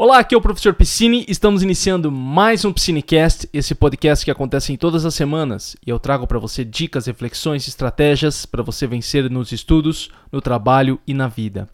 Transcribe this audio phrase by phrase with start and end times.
[0.00, 1.24] Olá, aqui é o professor Piscine.
[1.26, 5.98] Estamos iniciando mais um Piscinecast, esse podcast que acontece em todas as semanas e eu
[5.98, 11.26] trago para você dicas, reflexões, estratégias para você vencer nos estudos, no trabalho e na
[11.26, 11.68] vida.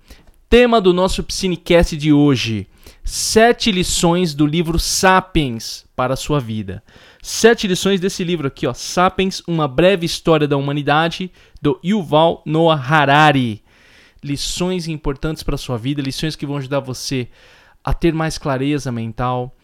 [0.49, 2.67] Tema do nosso Piscinecast de hoje:
[3.05, 6.82] sete lições do livro Sapiens para a sua vida.
[7.22, 11.30] Sete lições desse livro aqui, ó, Sapiens: Uma breve história da humanidade,
[11.61, 13.62] do Yuval Noah Harari.
[14.22, 17.29] Lições importantes para a sua vida, lições que vão ajudar você a
[17.93, 19.55] ter mais clareza mental,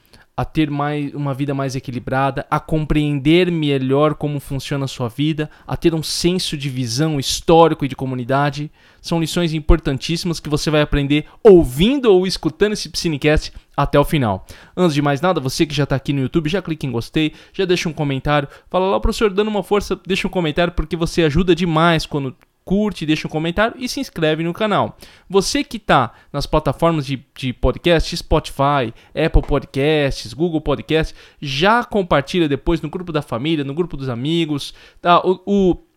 [0.41, 5.51] a ter mais, uma vida mais equilibrada, a compreender melhor como funciona a sua vida,
[5.67, 8.71] a ter um senso de visão histórico e de comunidade.
[9.03, 14.47] São lições importantíssimas que você vai aprender ouvindo ou escutando esse Psinecast até o final.
[14.75, 17.35] Antes de mais nada, você que já está aqui no YouTube, já clica em gostei,
[17.53, 21.23] já deixa um comentário, fala lá, professor, dando uma força, deixa um comentário porque você
[21.23, 24.97] ajuda demais quando curte, deixa um comentário e se inscreve no canal.
[25.29, 32.49] Você que está nas plataformas de, de podcast, Spotify, Apple Podcasts, Google Podcasts, já compartilha
[32.49, 34.75] depois no grupo da família, no grupo dos amigos.
[35.01, 35.21] Tá?
[35.21, 35.90] o, o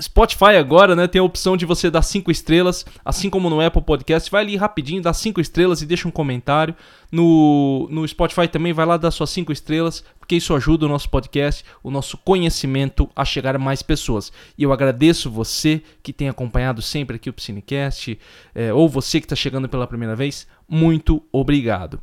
[0.00, 3.82] Spotify agora, né, tem a opção de você dar cinco estrelas, assim como no Apple
[3.82, 6.74] Podcast, vai ali rapidinho, dá cinco estrelas e deixa um comentário.
[7.10, 11.10] No, no Spotify também vai lá dar suas cinco estrelas, porque isso ajuda o nosso
[11.10, 14.32] podcast, o nosso conhecimento a chegar a mais pessoas.
[14.56, 18.18] E eu agradeço você que tem acompanhado sempre aqui o Piscinecast,
[18.54, 22.00] é, ou você que está chegando pela primeira vez, muito obrigado.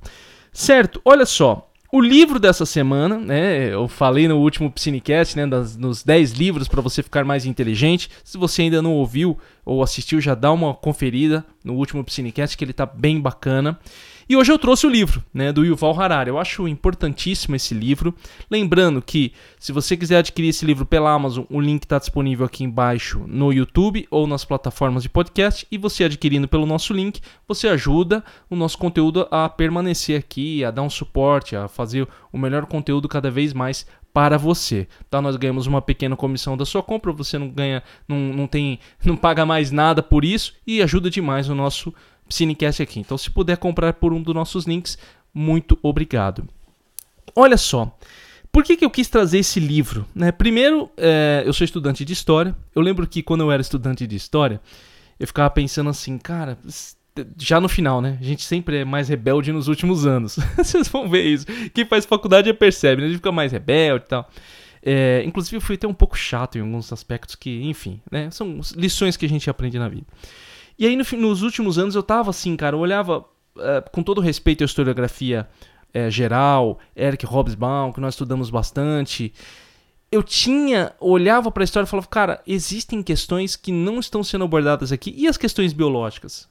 [0.54, 3.74] Certo, olha só, o livro dessa semana, né?
[3.74, 5.48] Eu falei no último Psinecast, né?
[5.48, 8.10] Das, nos 10 livros para você ficar mais inteligente.
[8.24, 12.64] Se você ainda não ouviu ou assistiu, já dá uma conferida no último Psinecast, que
[12.64, 13.80] ele tá bem bacana.
[14.30, 16.30] E hoje eu trouxe o livro, né, do Yuval Harari.
[16.30, 18.14] Eu acho importantíssimo esse livro.
[18.48, 22.64] Lembrando que se você quiser adquirir esse livro pela Amazon, o link está disponível aqui
[22.64, 25.66] embaixo no YouTube ou nas plataformas de podcast.
[25.72, 30.70] E você adquirindo pelo nosso link, você ajuda o nosso conteúdo a permanecer aqui, a
[30.70, 34.88] dar um suporte, a fazer o melhor conteúdo cada vez mais para você.
[35.10, 35.20] Tá?
[35.24, 39.18] Nós ganhamos uma pequena comissão da sua compra, você não ganha, não, não tem, não
[39.18, 41.92] paga mais nada por isso e ajuda demais o nosso
[42.30, 43.00] Cinecast aqui.
[43.00, 44.98] Então, se puder comprar por um dos nossos links,
[45.34, 46.48] muito obrigado.
[47.36, 47.96] Olha só,
[48.52, 50.06] por que, que eu quis trazer esse livro?
[50.14, 50.32] Né?
[50.32, 52.56] Primeiro, é, eu sou estudante de história.
[52.76, 54.60] Eu lembro que quando eu era estudante de história,
[55.20, 56.58] eu ficava pensando assim, cara,
[57.38, 58.18] já no final, né?
[58.20, 60.38] A gente sempre é mais rebelde nos últimos anos.
[60.58, 61.46] Vocês vão ver isso.
[61.74, 63.08] Quem faz faculdade percebe, né?
[63.08, 64.30] A gente fica mais rebelde e tal.
[64.82, 68.32] É, inclusive, eu fui até um pouco chato em alguns aspectos que, enfim, né?
[68.32, 70.08] São lições que a gente aprende na vida.
[70.80, 74.22] E aí, no, nos últimos anos, eu tava assim, cara, eu olhava uh, com todo
[74.22, 75.46] respeito à historiografia
[75.94, 79.34] uh, geral, Eric Hobsbawm, que nós estudamos bastante.
[80.10, 84.46] Eu tinha, olhava para a história e falava, cara, existem questões que não estão sendo
[84.46, 85.14] abordadas aqui.
[85.18, 86.48] E as questões biológicas?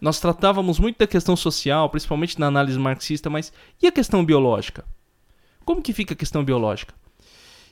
[0.00, 4.84] Nós tratávamos muito da questão social, principalmente na análise marxista, mas e a questão biológica?
[5.64, 6.92] Como que fica a questão biológica?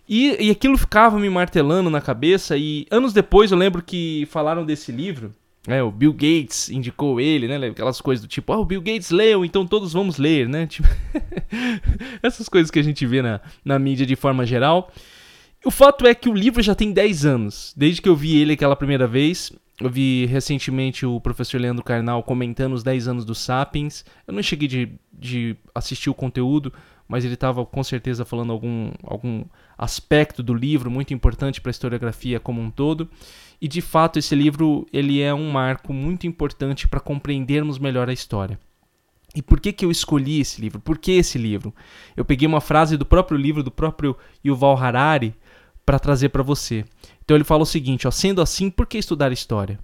[0.09, 4.65] E, e aquilo ficava me martelando na cabeça, e anos depois eu lembro que falaram
[4.65, 5.35] desse livro,
[5.67, 7.69] é, o Bill Gates indicou ele, né?
[7.69, 10.67] Aquelas coisas do tipo, ah, o Bill Gates leu, então todos vamos ler, né?
[10.71, 10.89] Tipo,
[12.23, 14.91] essas coisas que a gente vê na, na mídia de forma geral.
[15.65, 17.75] O fato é que o livro já tem 10 anos.
[17.77, 19.53] Desde que eu vi ele aquela primeira vez.
[19.79, 24.05] Eu vi recentemente o professor Leandro Carnal comentando os 10 anos do Sapiens.
[24.27, 26.73] Eu não cheguei de, de assistir o conteúdo,
[27.09, 29.45] mas ele estava com certeza falando algum, algum
[29.77, 33.11] aspecto do livro muito importante para a historiografia como um todo.
[33.61, 38.13] E de fato esse livro ele é um marco muito importante para compreendermos melhor a
[38.13, 38.59] história.
[39.35, 40.81] E por que, que eu escolhi esse livro?
[40.81, 41.75] Por que esse livro?
[42.17, 45.35] Eu peguei uma frase do próprio livro do próprio Yuval Harari
[45.85, 46.85] para trazer para você.
[47.23, 49.79] Então ele fala o seguinte: ó, sendo assim, por que estudar história?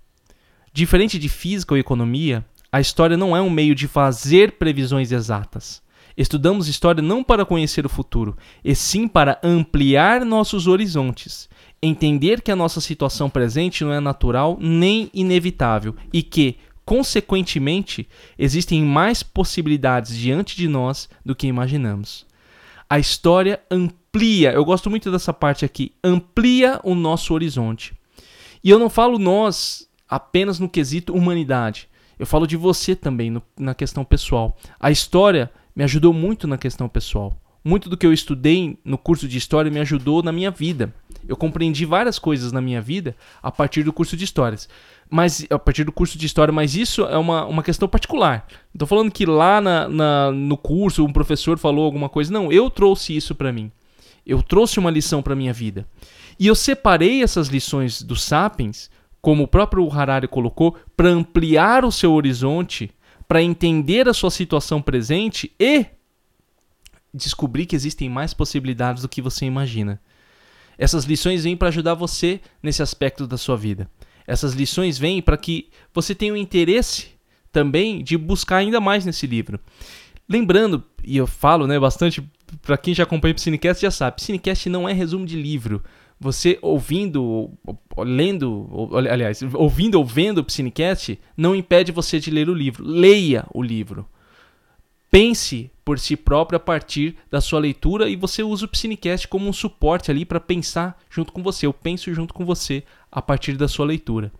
[0.73, 5.83] Diferente de física ou economia, a história não é um meio de fazer previsões exatas.
[6.17, 11.49] Estudamos história não para conhecer o futuro, e sim para ampliar nossos horizontes
[11.87, 18.09] entender que a nossa situação presente não é natural nem inevitável e que, consequentemente,
[18.39, 22.27] existem mais possibilidades diante de nós do que imaginamos.
[22.89, 27.95] A história amplia, eu gosto muito dessa parte aqui, amplia o nosso horizonte.
[28.63, 31.89] E eu não falo nós apenas no quesito humanidade.
[32.19, 34.57] Eu falo de você também no, na questão pessoal.
[34.81, 37.37] A história me ajudou muito na questão pessoal.
[37.63, 40.95] Muito do que eu estudei no curso de história me ajudou na minha vida.
[41.29, 44.69] Eu compreendi várias coisas na minha vida a partir do curso de histórias.
[45.09, 48.47] Mas a partir do curso de história, mas isso é uma, uma questão particular.
[48.73, 52.33] Estou falando que lá na, na, no curso um professor falou alguma coisa.
[52.33, 53.71] Não, eu trouxe isso para mim.
[54.27, 55.87] Eu trouxe uma lição para minha vida.
[56.39, 58.91] E eu separei essas lições dos Sapiens,
[59.21, 62.91] como o próprio Harari colocou, para ampliar o seu horizonte,
[63.27, 65.87] para entender a sua situação presente e
[67.13, 70.01] descobrir que existem mais possibilidades do que você imagina.
[70.79, 73.89] Essas lições vêm para ajudar você nesse aspecto da sua vida.
[74.27, 77.09] Essas lições vêm para que você tenha o interesse
[77.53, 79.59] também de buscar ainda mais nesse livro.
[80.29, 82.23] Lembrando, e eu falo né, bastante,
[82.61, 85.83] para quem já acompanha o Cinecast já sabe, Cinecast não é resumo de livro.
[86.19, 87.51] Você ouvindo,
[87.99, 92.85] lendo, aliás, ouvindo ou vendo o Cinecast não impede você de ler o livro.
[92.85, 94.07] Leia o livro.
[95.17, 99.49] Pense por si próprio a partir da sua leitura e você usa o Psinecast como
[99.49, 101.65] um suporte ali para pensar junto com você.
[101.65, 104.31] Eu penso junto com você a partir da sua leitura.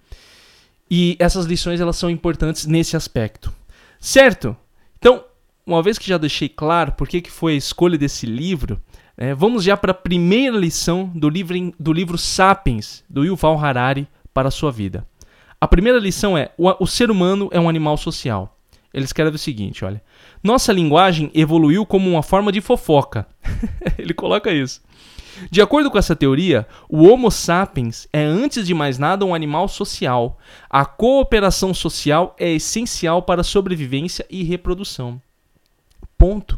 [0.91, 3.51] E essas lições elas são importantes nesse aspecto.
[3.99, 4.55] Certo?
[4.99, 5.25] Então,
[5.65, 8.79] uma vez que já deixei claro por que, que foi a escolha desse livro,
[9.17, 14.07] é, vamos já para a primeira lição do livro, do livro Sapiens, do Yuval Harari,
[14.35, 15.07] para a sua vida.
[15.59, 18.59] A primeira lição é: o, o ser humano é um animal social.
[18.93, 20.03] Ele escreve o seguinte, olha.
[20.47, 23.27] Nossa linguagem evoluiu como uma forma de fofoca.
[23.99, 24.81] Ele coloca isso.
[25.51, 29.67] De acordo com essa teoria, o Homo sapiens é, antes de mais nada, um animal
[29.67, 30.39] social.
[30.71, 35.21] A cooperação social é essencial para a sobrevivência e reprodução.
[36.17, 36.57] Ponto.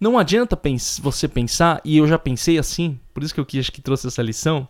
[0.00, 3.70] Não adianta pens você pensar, e eu já pensei assim, por isso que eu quis
[3.70, 4.66] que trouxe essa lição.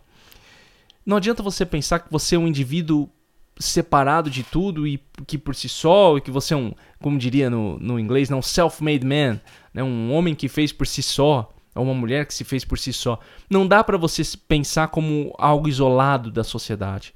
[1.03, 3.09] Não adianta você pensar que você é um indivíduo
[3.57, 7.49] separado de tudo e que por si só, e que você é um, como diria
[7.49, 9.39] no, no inglês, não self-made man,
[9.73, 9.81] né?
[9.81, 12.91] um homem que fez por si só, ou uma mulher que se fez por si
[12.91, 13.19] só.
[13.49, 17.13] Não dá para você pensar como algo isolado da sociedade.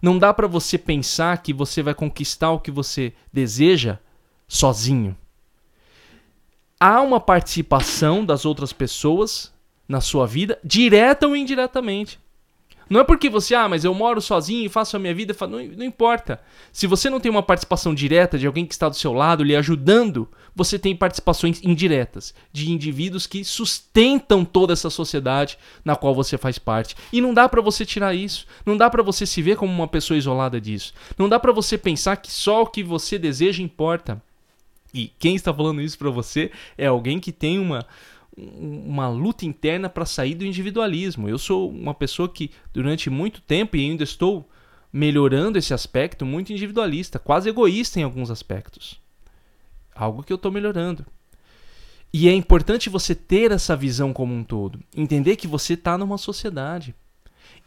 [0.00, 3.98] Não dá para você pensar que você vai conquistar o que você deseja
[4.46, 5.16] sozinho.
[6.78, 9.52] Há uma participação das outras pessoas
[9.88, 12.20] na sua vida, direta ou indiretamente.
[12.88, 15.34] Não é porque você, ah, mas eu moro sozinho e faço a minha vida.
[15.40, 16.40] Não, não importa.
[16.72, 19.54] Se você não tem uma participação direta de alguém que está do seu lado, lhe
[19.54, 26.38] ajudando, você tem participações indiretas de indivíduos que sustentam toda essa sociedade na qual você
[26.38, 26.96] faz parte.
[27.12, 28.46] E não dá para você tirar isso.
[28.64, 30.92] Não dá para você se ver como uma pessoa isolada disso.
[31.18, 34.20] Não dá para você pensar que só o que você deseja importa.
[34.92, 37.86] E quem está falando isso para você é alguém que tem uma
[38.38, 41.28] uma luta interna para sair do individualismo.
[41.28, 44.48] Eu sou uma pessoa que durante muito tempo e ainda estou
[44.92, 49.00] melhorando esse aspecto muito individualista, quase egoísta em alguns aspectos.
[49.94, 51.04] Algo que eu estou melhorando.
[52.12, 56.16] E é importante você ter essa visão como um todo, entender que você está numa
[56.16, 56.94] sociedade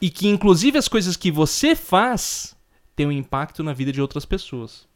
[0.01, 2.56] e que inclusive as coisas que você faz
[2.95, 4.88] têm um impacto na vida de outras pessoas.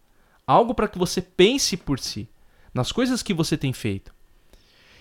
[0.48, 2.28] Algo para que você pense por si,
[2.74, 4.15] nas coisas que você tem feito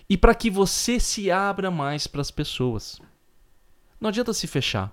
[0.08, 3.00] e para que você se abra mais para as pessoas.
[4.00, 4.92] Não adianta se fechar.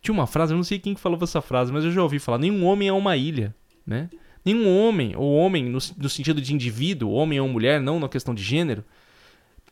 [0.00, 2.38] Tinha uma frase, eu não sei quem falou essa frase, mas eu já ouvi falar:
[2.38, 3.54] nenhum homem é uma ilha,
[3.86, 4.08] né?
[4.44, 8.34] Nenhum homem, ou homem no, no sentido de indivíduo, homem ou mulher, não na questão
[8.34, 8.82] de gênero,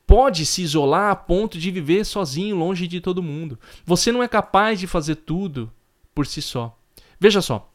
[0.07, 3.59] pode se isolar a ponto de viver sozinho, longe de todo mundo.
[3.87, 5.73] Você não é capaz de fazer tudo
[6.15, 6.79] por si só.
[7.19, 7.71] Veja só.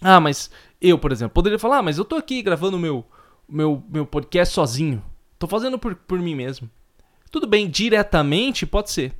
[0.00, 0.50] Ah, mas
[0.80, 3.04] eu, por exemplo, poderia falar, ah, mas eu tô aqui gravando meu
[3.48, 5.02] meu meu podcast sozinho.
[5.40, 6.70] Tô fazendo por, por mim mesmo.
[7.30, 9.14] Tudo bem, diretamente pode ser.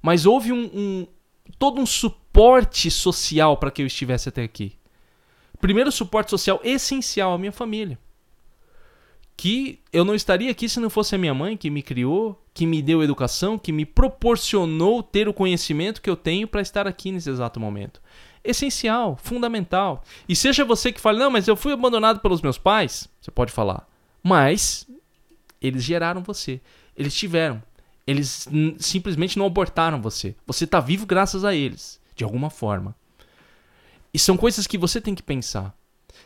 [0.00, 1.06] Mas houve um, um
[1.58, 4.76] todo um suporte social para que eu estivesse até aqui.
[5.60, 7.98] Primeiro suporte social essencial à minha família.
[9.36, 12.64] Que eu não estaria aqui se não fosse a minha mãe que me criou, que
[12.64, 17.10] me deu educação, que me proporcionou ter o conhecimento que eu tenho para estar aqui
[17.10, 18.00] nesse exato momento.
[18.44, 20.04] Essencial, fundamental.
[20.28, 23.50] E seja você que fale, não, mas eu fui abandonado pelos meus pais, você pode
[23.50, 23.88] falar.
[24.22, 24.86] Mas
[25.60, 26.60] eles geraram você.
[26.96, 27.62] Eles tiveram.
[28.06, 28.48] Eles
[28.78, 30.34] simplesmente não abortaram você.
[30.46, 32.94] Você está vivo graças a eles, de alguma forma.
[34.12, 35.74] E são coisas que você tem que pensar.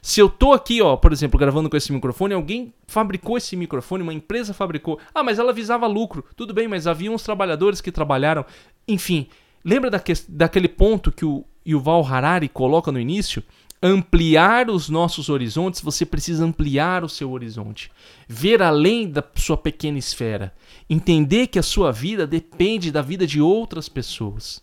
[0.00, 4.02] Se eu tô aqui, ó, por exemplo, gravando com esse microfone, alguém fabricou esse microfone,
[4.02, 4.98] uma empresa fabricou.
[5.14, 6.24] Ah, mas ela visava lucro.
[6.36, 8.44] Tudo bem, mas havia uns trabalhadores que trabalharam.
[8.86, 9.28] Enfim,
[9.64, 13.42] lembra daque daquele ponto que o Yuval Harari coloca no início?
[13.82, 17.90] Ampliar os nossos horizontes, você precisa ampliar o seu horizonte,
[18.28, 20.54] ver além da sua pequena esfera,
[20.88, 24.62] entender que a sua vida depende da vida de outras pessoas.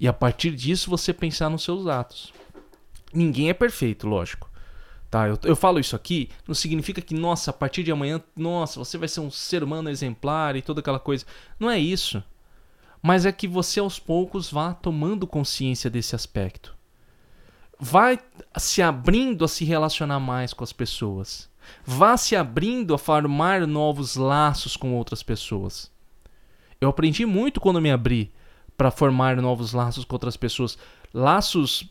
[0.00, 2.32] E a partir disso você pensar nos seus atos.
[3.12, 4.50] Ninguém é perfeito, lógico.
[5.10, 8.78] Tá, eu, eu falo isso aqui, não significa que, nossa, a partir de amanhã, nossa,
[8.78, 11.24] você vai ser um ser humano exemplar e toda aquela coisa.
[11.60, 12.22] Não é isso.
[13.00, 16.75] Mas é que você aos poucos vá tomando consciência desse aspecto
[17.78, 18.18] vai
[18.56, 21.48] se abrindo a se relacionar mais com as pessoas.
[21.84, 25.90] Vá se abrindo a formar novos laços com outras pessoas.
[26.80, 28.32] Eu aprendi muito quando me abri
[28.76, 30.78] para formar novos laços com outras pessoas.
[31.12, 31.90] Laços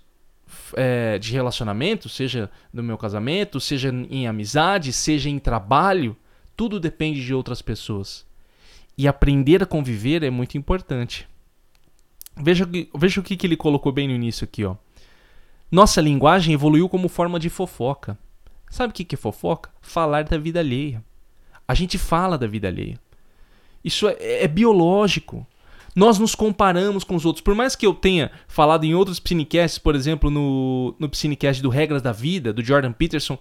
[0.75, 6.15] é, de relacionamento, seja no meu casamento, seja em amizade, seja em trabalho,
[6.55, 8.25] tudo depende de outras pessoas.
[8.97, 11.27] E aprender a conviver é muito importante.
[12.37, 14.75] Veja, veja o que, que ele colocou bem no início aqui, ó.
[15.75, 18.17] Nossa linguagem evoluiu como forma de fofoca.
[18.69, 19.69] Sabe o que, é fofoca?
[19.81, 21.03] Falar da vida alheia.
[21.67, 22.97] A gente fala da vida alheia.
[23.83, 25.45] Isso é, é biológico.
[25.93, 27.43] Nós nos comparamos com os outros.
[27.43, 31.67] Por mais que eu tenha falado em outros Psinecasts, por exemplo, no, no Psinecast do
[31.67, 33.37] Regras da Vida, do Jordan Peterson,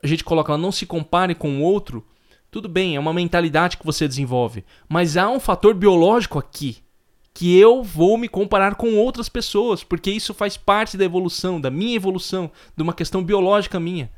[0.00, 2.06] a gente coloca lá, não se compare com o outro.
[2.48, 4.64] Tudo bem, é uma mentalidade que você desenvolve.
[4.88, 6.81] Mas há um fator biológico aqui
[7.34, 11.70] que eu vou me comparar com outras pessoas, porque isso faz parte da evolução, da
[11.70, 14.10] minha evolução, de uma questão biológica minha.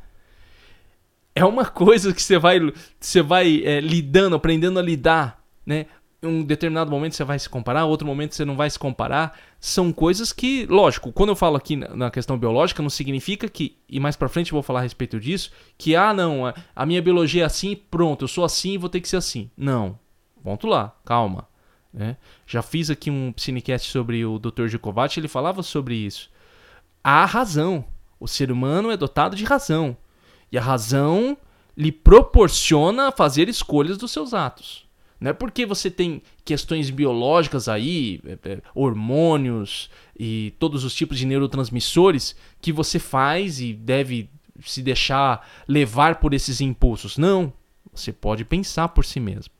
[1.34, 2.58] É uma coisa que você vai,
[2.98, 5.86] você vai é, lidando, aprendendo a lidar, né?
[6.26, 9.38] um determinado momento você vai se comparar, outro momento você não vai se comparar.
[9.60, 14.00] São coisas que, lógico, quando eu falo aqui na questão biológica, não significa que, e
[14.00, 17.42] mais pra frente eu vou falar a respeito disso, que, ah, não, a minha biologia
[17.42, 19.50] é assim, pronto, eu sou assim vou ter que ser assim.
[19.56, 19.98] Não.
[20.42, 21.46] Ponto lá, calma.
[21.94, 22.16] Né?
[22.44, 24.66] Já fiz aqui um cinecast sobre o Dr.
[24.66, 26.28] Djokovic, ele falava sobre isso.
[27.02, 27.84] Há razão.
[28.18, 29.96] O ser humano é dotado de razão.
[30.50, 31.36] E a razão
[31.76, 34.84] lhe proporciona fazer escolhas dos seus atos.
[35.20, 41.16] Não é porque você tem questões biológicas aí, é, é, hormônios e todos os tipos
[41.16, 44.28] de neurotransmissores que você faz e deve
[44.64, 47.16] se deixar levar por esses impulsos.
[47.16, 47.52] Não.
[47.92, 49.52] Você pode pensar por si mesmo.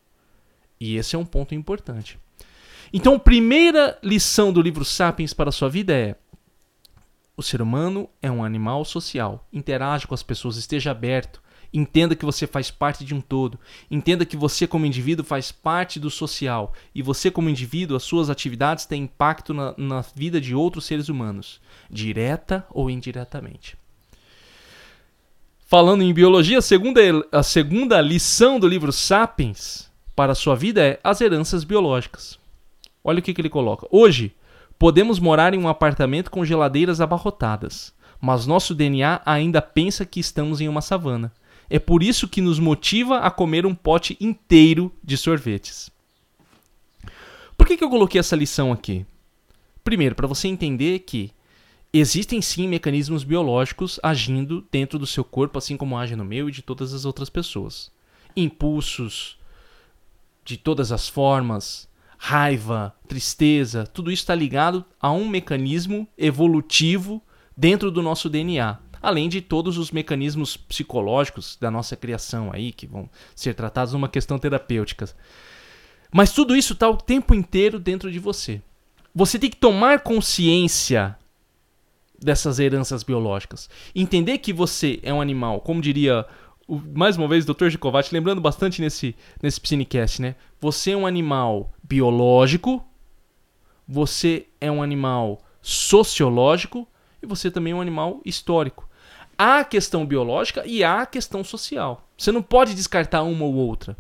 [0.80, 2.18] E esse é um ponto importante.
[2.92, 6.16] Então, a primeira lição do livro Sapiens para a sua vida é:
[7.36, 9.46] o ser humano é um animal social.
[9.52, 11.42] Interage com as pessoas, esteja aberto.
[11.72, 13.58] Entenda que você faz parte de um todo.
[13.90, 16.72] Entenda que você, como indivíduo, faz parte do social.
[16.94, 21.08] E você, como indivíduo, as suas atividades têm impacto na, na vida de outros seres
[21.08, 21.60] humanos,
[21.90, 23.76] direta ou indiretamente.
[25.66, 27.00] Falando em biologia, a segunda,
[27.32, 32.38] a segunda lição do livro Sapiens para a sua vida é as heranças biológicas.
[33.06, 33.86] Olha o que, que ele coloca.
[33.90, 34.34] Hoje,
[34.78, 40.62] podemos morar em um apartamento com geladeiras abarrotadas, mas nosso DNA ainda pensa que estamos
[40.62, 41.30] em uma savana.
[41.68, 45.90] É por isso que nos motiva a comer um pote inteiro de sorvetes.
[47.58, 49.04] Por que, que eu coloquei essa lição aqui?
[49.82, 51.30] Primeiro, para você entender que
[51.92, 56.52] existem sim mecanismos biológicos agindo dentro do seu corpo, assim como age no meu e
[56.52, 57.92] de todas as outras pessoas.
[58.34, 59.38] Impulsos
[60.44, 67.22] de todas as formas, raiva, tristeza, tudo isso está ligado a um mecanismo evolutivo
[67.56, 72.86] dentro do nosso DNA além de todos os mecanismos psicológicos da nossa criação aí, que
[72.86, 75.06] vão ser tratados numa questão terapêutica.
[76.10, 78.62] Mas tudo isso está o tempo inteiro dentro de você.
[79.14, 81.16] Você tem que tomar consciência
[82.18, 83.68] dessas heranças biológicas.
[83.94, 86.24] Entender que você é um animal, como diria
[86.94, 87.68] mais uma vez o Dr.
[87.68, 90.34] Gikovac, lembrando bastante nesse, nesse Psinecast, né?
[90.58, 92.82] Você é um animal biológico,
[93.86, 96.88] você é um animal sociológico
[97.22, 98.88] e você também é um animal histórico.
[99.36, 102.08] Há a questão biológica e há a questão social.
[102.16, 103.96] Você não pode descartar uma ou outra.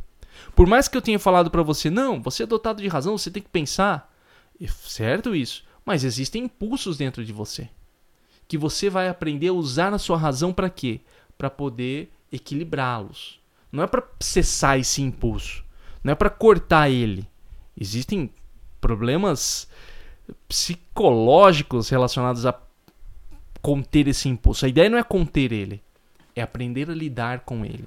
[0.54, 3.30] Por mais que eu tenha falado para você, não, você é dotado de razão, você
[3.30, 4.12] tem que pensar.
[4.82, 5.64] Certo isso.
[5.84, 7.68] Mas existem impulsos dentro de você.
[8.48, 11.00] Que você vai aprender a usar a sua razão para quê?
[11.36, 13.40] Para poder equilibrá-los.
[13.70, 15.64] Não é para cessar esse impulso.
[16.02, 17.28] Não é para cortar ele.
[17.78, 18.30] Existem
[18.80, 19.68] problemas
[20.48, 22.58] psicológicos relacionados a
[23.60, 24.66] conter esse impulso.
[24.66, 25.82] A ideia não é conter ele,
[26.36, 27.86] é aprender a lidar com ele.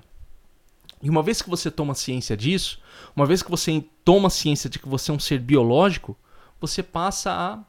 [1.02, 2.82] E uma vez que você toma ciência disso,
[3.16, 6.18] uma vez que você toma ciência de que você é um ser biológico,
[6.60, 7.60] você passa a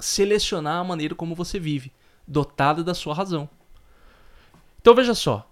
[0.00, 1.92] selecionar a maneira como você vive,
[2.26, 3.48] dotada da sua razão.
[4.80, 5.48] Então veja só.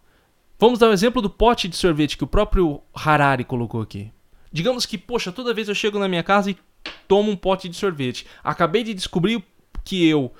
[0.58, 4.12] Vamos dar um exemplo do pote de sorvete que o próprio Harari colocou aqui.
[4.52, 6.58] Digamos que, poxa, toda vez eu chego na minha casa e
[7.06, 8.26] tomo um pote de sorvete.
[8.42, 9.42] Acabei de descobrir
[9.84, 10.32] que eu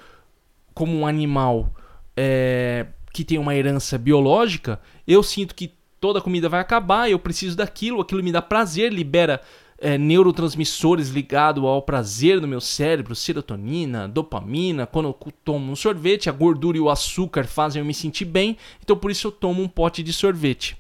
[0.75, 1.75] como um animal
[2.17, 7.19] é, que tem uma herança biológica, eu sinto que toda a comida vai acabar, eu
[7.19, 9.41] preciso daquilo, aquilo me dá prazer, libera
[9.79, 14.87] é, neurotransmissores ligados ao prazer no meu cérebro, serotonina, dopamina.
[14.87, 18.57] Quando eu tomo um sorvete, a gordura e o açúcar fazem eu me sentir bem,
[18.83, 20.77] então por isso eu tomo um pote de sorvete.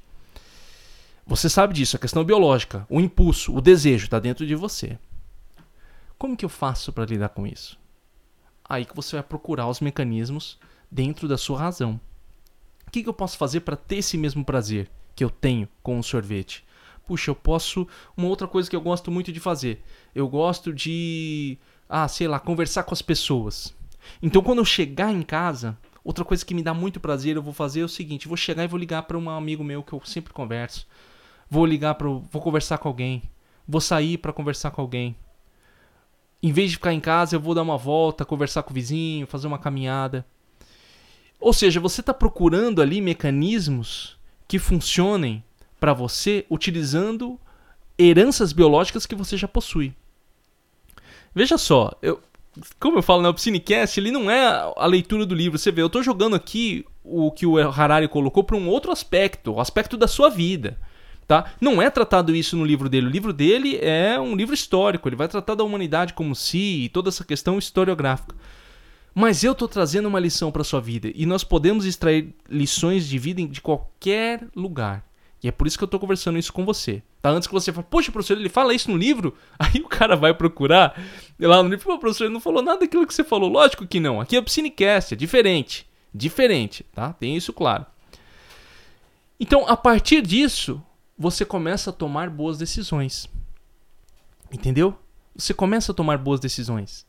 [1.30, 4.98] Você sabe disso, a questão biológica, o impulso, o desejo está dentro de você.
[6.18, 7.80] Como que eu faço para lidar com isso?
[8.70, 10.56] aí que você vai procurar os mecanismos
[10.88, 12.00] dentro da sua razão.
[12.86, 15.98] O que, que eu posso fazer para ter esse mesmo prazer que eu tenho com
[15.98, 16.64] o sorvete?
[17.04, 17.86] Puxa, eu posso.
[18.16, 19.82] Uma outra coisa que eu gosto muito de fazer.
[20.14, 21.58] Eu gosto de.
[21.88, 23.74] Ah, sei lá, conversar com as pessoas.
[24.22, 27.52] Então, quando eu chegar em casa, outra coisa que me dá muito prazer, eu vou
[27.52, 30.00] fazer é o seguinte: vou chegar e vou ligar para um amigo meu que eu
[30.04, 30.86] sempre converso.
[31.50, 33.22] Vou ligar para, vou conversar com alguém.
[33.66, 35.16] Vou sair para conversar com alguém.
[36.42, 39.26] Em vez de ficar em casa, eu vou dar uma volta, conversar com o vizinho,
[39.26, 40.24] fazer uma caminhada.
[41.40, 44.16] Ou seja, você está procurando ali mecanismos
[44.46, 45.42] que funcionem
[45.78, 47.38] para você utilizando
[47.98, 49.94] heranças biológicas que você já possui.
[51.34, 52.20] Veja só, eu,
[52.78, 55.58] como eu falo, né, o Psinecast, ele não é a leitura do livro.
[55.58, 59.52] Você vê, eu estou jogando aqui o que o Harari colocou para um outro aspecto,
[59.52, 60.78] o aspecto da sua vida.
[61.30, 61.44] Tá?
[61.60, 63.06] Não é tratado isso no livro dele.
[63.06, 65.08] O livro dele é um livro histórico.
[65.08, 68.34] Ele vai tratar da humanidade como si e toda essa questão historiográfica.
[69.14, 73.16] Mas eu estou trazendo uma lição para sua vida e nós podemos extrair lições de
[73.16, 75.04] vida de qualquer lugar.
[75.40, 77.00] E é por isso que eu estou conversando isso com você.
[77.22, 77.30] Tá?
[77.30, 79.32] Antes que você fale, poxa, professor, ele fala isso no livro?
[79.56, 81.00] Aí o cara vai procurar
[81.38, 83.48] lá no livro, pô, professor, ele não falou nada daquilo que você falou.
[83.48, 84.20] Lógico que não.
[84.20, 85.86] Aqui é o Psinecast, é diferente.
[86.12, 87.12] Diferente, tá?
[87.12, 87.86] Tem isso claro.
[89.38, 90.82] Então, a partir disso,
[91.20, 93.28] você começa a tomar boas decisões.
[94.50, 94.98] Entendeu?
[95.36, 97.06] Você começa a tomar boas decisões.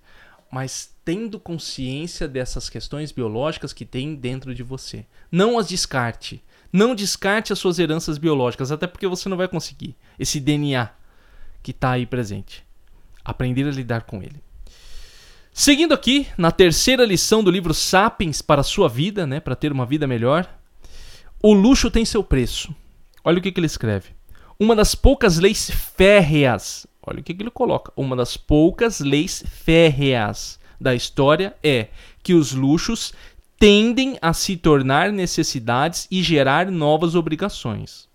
[0.51, 5.05] Mas tendo consciência dessas questões biológicas que tem dentro de você.
[5.31, 9.95] Não as descarte não descarte as suas heranças biológicas, até porque você não vai conseguir
[10.17, 10.89] esse DNA
[11.61, 12.63] que está aí presente.
[13.23, 14.41] Aprender a lidar com ele.
[15.53, 19.71] Seguindo aqui, na terceira lição do livro Sapiens para a sua vida, né, para ter
[19.71, 20.49] uma vida melhor,
[21.43, 22.73] o luxo tem seu preço.
[23.23, 24.09] Olha o que, que ele escreve.
[24.59, 27.91] Uma das poucas leis férreas, olha o que, que ele coloca.
[27.95, 31.87] Uma das poucas leis férreas da história é
[32.23, 33.13] que os luxos
[33.57, 38.09] tendem a se tornar necessidades e gerar novas obrigações.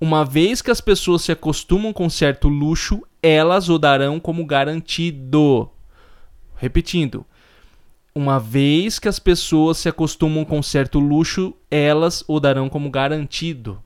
[0.00, 5.70] Uma vez que as pessoas se acostumam com certo luxo, elas o darão como garantido.
[6.56, 7.24] Repetindo,
[8.14, 13.83] uma vez que as pessoas se acostumam com certo luxo, elas o darão como garantido.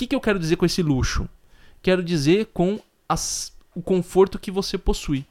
[0.00, 1.28] Que, que eu quero dizer com esse luxo?
[1.82, 5.26] Quero dizer com as, o conforto que você possui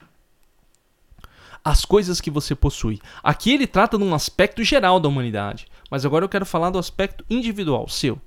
[1.65, 3.01] as coisas que você possui.
[3.23, 6.77] Aqui ele trata de um aspecto geral da humanidade, mas agora eu quero falar do
[6.77, 8.21] aspecto individual, seu.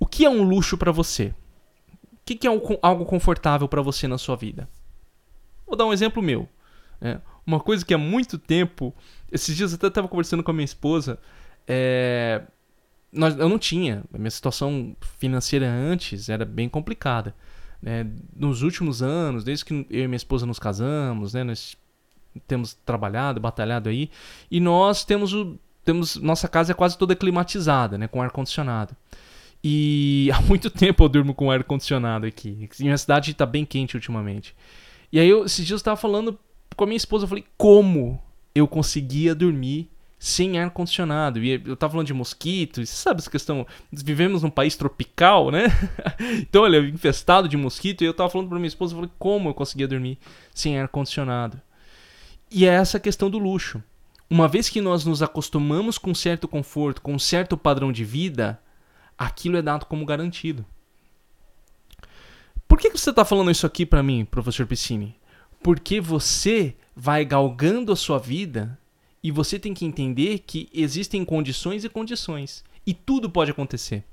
[0.00, 1.34] O que é um luxo para você?
[2.14, 4.66] O que é algo confortável para você na sua vida?
[5.66, 6.48] Vou dar um exemplo meu.
[7.02, 8.94] É, uma coisa que há muito tempo,
[9.30, 11.18] esses dias eu até estava conversando com a minha esposa,
[11.66, 12.42] é,
[13.12, 17.34] nós, eu não tinha, a minha situação financeira antes era bem complicada.
[17.80, 18.06] Né?
[18.36, 21.76] Nos últimos anos, desde que eu e minha esposa nos casamos, né, nós
[22.46, 24.10] temos trabalhado, batalhado aí,
[24.50, 28.94] e nós temos o temos nossa casa é quase toda climatizada, né, com ar condicionado.
[29.64, 32.68] E há muito tempo eu durmo com ar condicionado aqui.
[32.78, 34.54] Minha cidade está bem quente ultimamente.
[35.10, 36.38] E aí eu, esses dias eu estava falando
[36.76, 38.22] com a minha esposa, eu falei: "Como
[38.54, 41.42] eu conseguia dormir sem ar condicionado.
[41.42, 43.66] E eu tava falando de mosquitos, você sabe essa questão?
[43.92, 45.66] Vivemos num país tropical, né?
[46.40, 49.48] então, olha, infestado de mosquito, e eu tava falando para minha esposa, eu falei, como
[49.48, 50.18] eu conseguia dormir
[50.54, 51.60] sem ar condicionado?
[52.50, 53.82] E é essa questão do luxo.
[54.28, 58.60] Uma vez que nós nos acostumamos com certo conforto, com certo padrão de vida,
[59.16, 60.64] aquilo é dado como garantido.
[62.66, 65.16] Por que, você está falando isso aqui para mim, professor Piscine?
[65.62, 68.77] Porque você vai galgando a sua vida
[69.22, 72.64] e você tem que entender que existem condições e condições.
[72.86, 74.04] E tudo pode acontecer.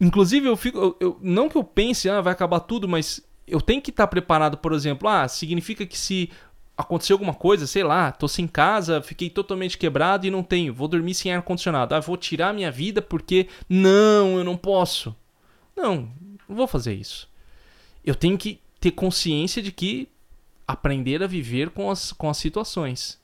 [0.00, 0.78] Inclusive, eu fico.
[0.78, 4.06] Eu, eu, não que eu pense, ah, vai acabar tudo, mas eu tenho que estar
[4.06, 5.08] preparado, por exemplo.
[5.08, 6.30] Ah, significa que se
[6.76, 10.88] aconteceu alguma coisa, sei lá, tô sem casa, fiquei totalmente quebrado e não tenho, vou
[10.88, 11.94] dormir sem ar condicionado.
[11.94, 15.14] Ah, vou tirar minha vida porque não, eu não posso.
[15.76, 16.10] Não,
[16.48, 17.28] não vou fazer isso.
[18.02, 20.08] Eu tenho que ter consciência de que
[20.66, 23.19] aprender a viver com as, com as situações.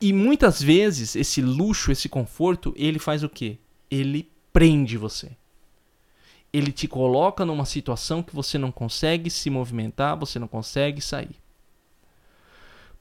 [0.00, 3.58] E muitas vezes esse luxo, esse conforto, ele faz o quê?
[3.90, 5.36] Ele prende você.
[6.52, 11.36] Ele te coloca numa situação que você não consegue se movimentar, você não consegue sair.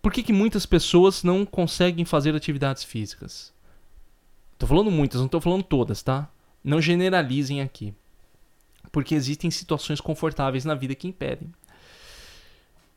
[0.01, 3.53] Por que, que muitas pessoas não conseguem fazer atividades físicas?
[4.53, 6.29] Estou falando muitas, não estou falando todas, tá?
[6.63, 7.93] Não generalizem aqui.
[8.91, 11.51] Porque existem situações confortáveis na vida que impedem.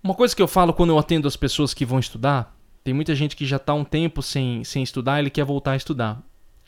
[0.02, 2.57] Uma coisa que eu falo quando eu atendo as pessoas que vão estudar,
[2.88, 5.76] tem muita gente que já está um tempo sem, sem estudar, ele quer voltar a
[5.76, 6.22] estudar.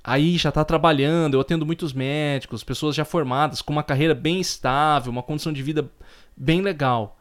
[0.05, 4.39] Aí já está trabalhando, eu atendo muitos médicos, pessoas já formadas, com uma carreira bem
[4.39, 5.91] estável, uma condição de vida
[6.37, 7.19] bem legal.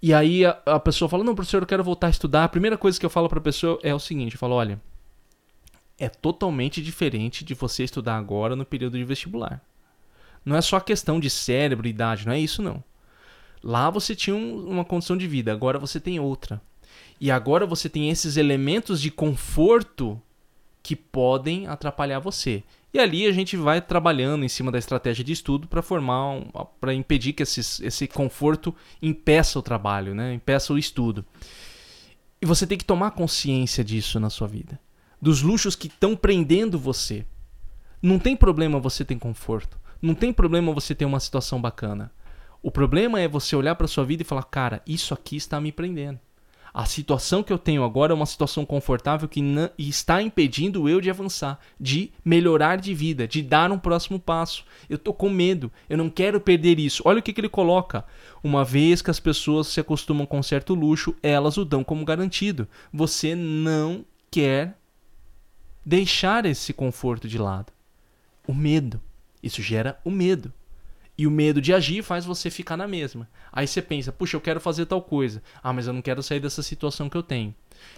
[0.00, 2.44] E aí a, a, pessoa fala: Não, professor, eu quero voltar a estudar.
[2.44, 4.80] A primeira coisa que eu falo para a pessoa é o seguinte: Eu falo, olha,
[5.98, 9.62] é totalmente diferente de você estudar agora no período de vestibular.
[10.42, 12.82] Não é só questão de cérebro idade, não é isso não.
[13.62, 16.62] Lá você tinha um, uma condição de vida, agora você tem outra.
[17.20, 20.20] E agora você tem esses elementos de conforto
[20.82, 22.62] que podem atrapalhar você.
[22.92, 26.50] E ali a gente vai trabalhando em cima da estratégia de estudo para formar, um,
[26.80, 28.72] para impedir que esse conforto
[29.02, 30.34] impeça o trabalho, né?
[30.34, 31.24] impeça o estudo.
[32.40, 34.78] E você tem que tomar consciência disso na sua vida,
[35.20, 37.26] dos luxos que estão prendendo você.
[38.00, 42.12] Não tem problema você ter conforto, não tem problema você ter uma situação bacana.
[42.62, 45.72] O problema é você olhar para sua vida e falar, cara, isso aqui está me
[45.72, 46.20] prendendo.
[46.74, 49.40] A situação que eu tenho agora é uma situação confortável que
[49.78, 54.64] está impedindo eu de avançar, de melhorar de vida, de dar um próximo passo.
[54.90, 57.00] Eu estou com medo, eu não quero perder isso.
[57.06, 58.04] Olha o que, que ele coloca.
[58.42, 62.66] Uma vez que as pessoas se acostumam com certo luxo, elas o dão como garantido.
[62.92, 64.76] Você não quer
[65.86, 67.72] deixar esse conforto de lado.
[68.48, 69.00] O medo.
[69.40, 70.52] Isso gera o medo.
[71.16, 73.28] E o medo de agir faz você ficar na mesma.
[73.52, 75.42] Aí você pensa, puxa, eu quero fazer tal coisa.
[75.62, 77.54] Ah, mas eu não quero sair dessa situação que eu tenho.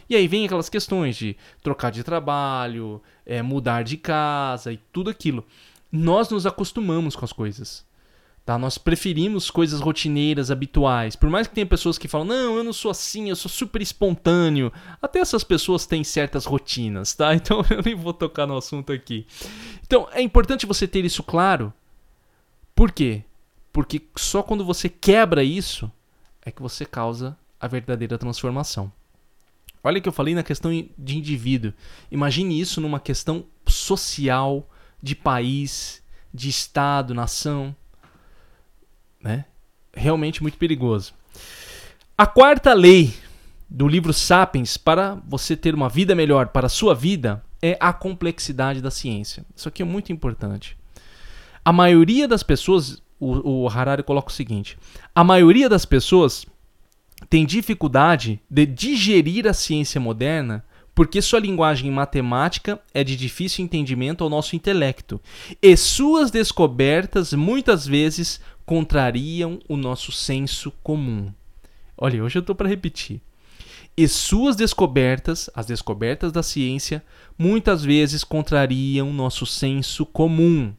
[0.08, 5.08] E aí vem aquelas questões de trocar de trabalho, é, mudar de casa e tudo
[5.08, 5.44] aquilo.
[5.90, 7.86] Nós nos acostumamos com as coisas.
[8.44, 8.58] Tá?
[8.58, 11.16] Nós preferimos coisas rotineiras, habituais.
[11.16, 13.80] Por mais que tenha pessoas que falam, não, eu não sou assim, eu sou super
[13.80, 14.70] espontâneo.
[15.00, 17.34] Até essas pessoas têm certas rotinas, tá?
[17.34, 19.26] Então eu nem vou tocar no assunto aqui.
[19.84, 21.72] Então é importante você ter isso claro
[22.76, 23.24] por quê?
[23.72, 25.90] Porque só quando você quebra isso
[26.42, 28.92] é que você causa a verdadeira transformação.
[29.82, 31.72] Olha que eu falei na questão de indivíduo.
[32.10, 34.68] Imagine isso numa questão social,
[35.02, 36.02] de país,
[36.34, 37.74] de estado, nação.
[39.22, 39.46] Né?
[39.94, 41.14] Realmente muito perigoso.
[42.18, 43.14] A quarta lei
[43.70, 47.92] do livro Sapiens para você ter uma vida melhor para a sua vida é a
[47.92, 49.46] complexidade da ciência.
[49.56, 50.76] Isso aqui é muito importante.
[51.66, 54.78] A maioria das pessoas, o, o Harari coloca o seguinte:
[55.12, 56.46] a maioria das pessoas
[57.28, 64.22] tem dificuldade de digerir a ciência moderna porque sua linguagem matemática é de difícil entendimento
[64.22, 65.20] ao nosso intelecto,
[65.60, 71.32] e suas descobertas muitas vezes contrariam o nosso senso comum.
[71.98, 73.20] Olha, hoje eu estou para repetir.
[73.96, 77.04] E suas descobertas, as descobertas da ciência,
[77.36, 80.72] muitas vezes contrariam nosso senso comum.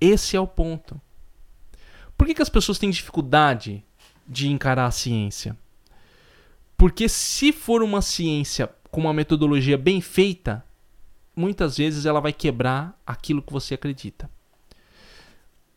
[0.00, 1.00] Esse é o ponto.
[2.16, 3.84] Por que, que as pessoas têm dificuldade
[4.26, 5.56] de encarar a ciência?
[6.76, 10.64] Porque se for uma ciência com uma metodologia bem feita,
[11.34, 14.30] muitas vezes ela vai quebrar aquilo que você acredita.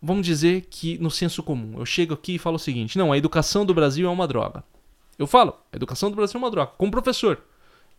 [0.02, 3.18] Vamos dizer que no senso comum, eu chego aqui e falo o seguinte: não, a
[3.18, 4.64] educação do Brasil é uma droga.
[5.18, 7.44] Eu falo, a educação do Brasil é uma droga, como professor.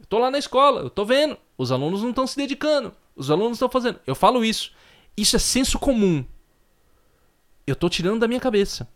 [0.00, 3.30] Eu estou lá na escola, eu estou vendo, os alunos não estão se dedicando, os
[3.30, 4.00] alunos estão fazendo.
[4.04, 4.72] Eu falo isso.
[5.16, 6.24] Isso é senso comum.
[7.66, 8.88] Eu estou tirando da minha cabeça.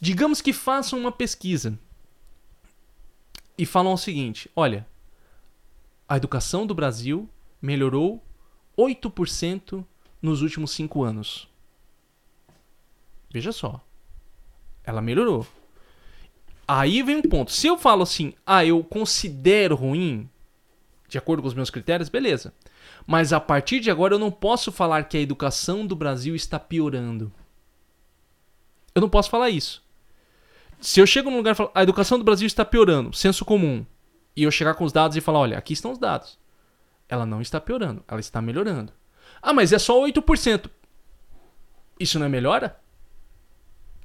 [0.00, 1.78] Digamos que façam uma pesquisa
[3.56, 4.86] e falam o seguinte: olha,
[6.08, 7.28] a educação do Brasil
[7.60, 8.22] melhorou
[8.76, 9.84] 8%
[10.20, 11.48] nos últimos 5 anos.
[13.30, 13.84] Veja só.
[14.84, 15.46] Ela melhorou.
[16.66, 17.52] Aí vem um ponto.
[17.52, 20.28] Se eu falo assim, ah, eu considero ruim,
[21.08, 22.54] de acordo com os meus critérios, beleza.
[23.06, 26.58] Mas a partir de agora eu não posso falar que a educação do Brasil está
[26.58, 27.32] piorando.
[28.94, 29.82] Eu não posso falar isso.
[30.80, 33.84] Se eu chego num lugar e falo, a educação do Brasil está piorando, senso comum,
[34.36, 36.38] e eu chegar com os dados e falar, olha, aqui estão os dados.
[37.08, 38.92] Ela não está piorando, ela está melhorando.
[39.40, 40.70] Ah, mas é só 8%.
[41.98, 42.78] Isso não é melhora?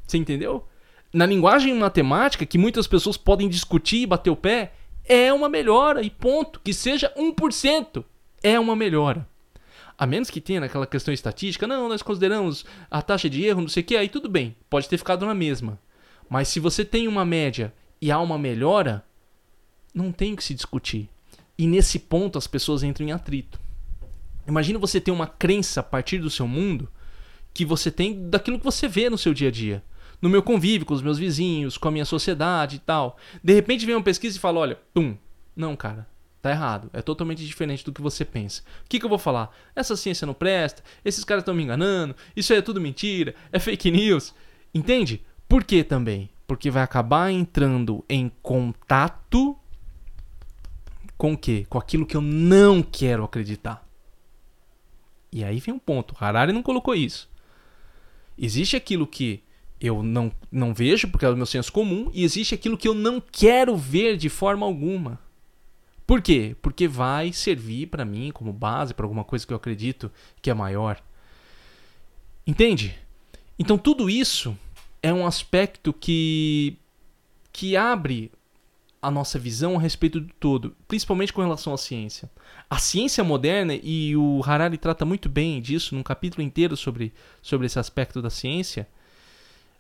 [0.06, 0.68] Você entendeu?
[1.14, 4.74] Na linguagem matemática, que muitas pessoas podem discutir e bater o pé,
[5.06, 6.60] é uma melhora e ponto.
[6.60, 8.04] Que seja 1%
[8.44, 9.28] é uma melhora.
[9.98, 13.68] A menos que tenha naquela questão estatística, não, nós consideramos a taxa de erro, não
[13.68, 15.78] sei o que, aí tudo bem, pode ter ficado na mesma.
[16.30, 19.04] Mas se você tem uma média e há uma melhora,
[19.94, 21.10] não tem o que se discutir.
[21.58, 23.60] E nesse ponto as pessoas entram em atrito.
[24.48, 26.90] Imagina você ter uma crença a partir do seu mundo
[27.54, 29.84] que você tem daquilo que você vê no seu dia a dia.
[30.22, 33.18] No meu convívio com os meus vizinhos, com a minha sociedade e tal.
[33.44, 35.18] De repente vem uma pesquisa e fala: olha, pum,
[35.56, 36.08] não, cara,
[36.42, 36.90] Tá errado.
[36.94, 38.62] É totalmente diferente do que você pensa.
[38.86, 39.54] O que, que eu vou falar?
[39.76, 43.60] Essa ciência não presta, esses caras estão me enganando, isso aí é tudo mentira, é
[43.60, 44.34] fake news.
[44.74, 45.22] Entende?
[45.48, 46.30] Por que também?
[46.48, 49.58] Porque vai acabar entrando em contato
[51.18, 51.66] com o quê?
[51.70, 53.86] Com aquilo que eu não quero acreditar.
[55.32, 56.16] E aí vem um ponto.
[56.20, 57.30] Harari não colocou isso.
[58.38, 59.44] Existe aquilo que
[59.82, 62.94] eu não, não vejo, porque é o meu senso comum, e existe aquilo que eu
[62.94, 65.20] não quero ver de forma alguma.
[66.10, 66.56] Por quê?
[66.60, 70.54] Porque vai servir para mim como base para alguma coisa que eu acredito que é
[70.56, 71.00] maior.
[72.48, 72.98] Entende?
[73.60, 74.58] Então tudo isso
[75.04, 76.76] é um aspecto que
[77.54, 78.32] que abre
[79.00, 82.28] a nossa visão a respeito do todo, principalmente com relação à ciência.
[82.68, 87.68] A ciência moderna, e o Harari trata muito bem disso num capítulo inteiro sobre, sobre
[87.68, 88.88] esse aspecto da ciência,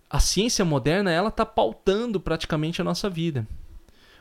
[0.07, 3.47] a ciência moderna ela está pautando praticamente a nossa vida.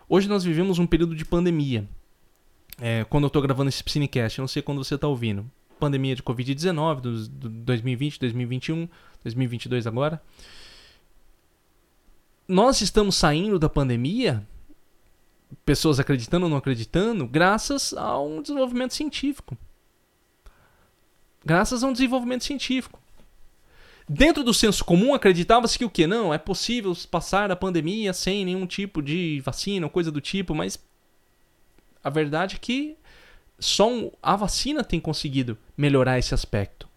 [0.09, 1.87] Hoje nós vivemos um período de pandemia.
[2.81, 5.51] É, quando eu estou gravando esse Cinecast, eu não sei quando você está ouvindo.
[5.81, 8.89] Pandemia de Covid-19, do, do 2020, 2021,
[9.23, 10.23] 2022 agora.
[12.47, 14.47] Nós estamos saindo da pandemia
[15.65, 19.57] pessoas acreditando ou não acreditando, graças a um desenvolvimento científico.
[21.45, 23.01] Graças a um desenvolvimento científico.
[24.09, 26.07] Dentro do senso comum acreditava-se que o que?
[26.07, 30.55] Não, é possível passar a pandemia sem nenhum tipo de vacina ou coisa do tipo,
[30.55, 30.79] mas
[32.03, 32.97] a verdade é que
[33.59, 33.89] só
[34.23, 36.89] a vacina tem conseguido melhorar esse aspecto.